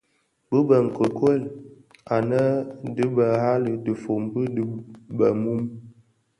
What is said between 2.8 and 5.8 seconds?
dhi bi ghali dhifombi di bëmun.